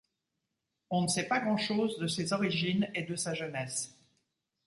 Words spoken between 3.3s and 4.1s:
jeunesse.